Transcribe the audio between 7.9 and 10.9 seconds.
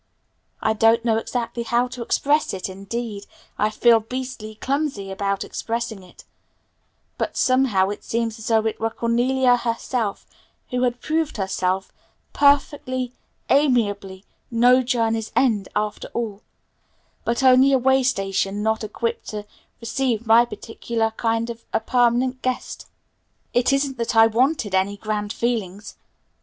seems as though it were Cornelia herself who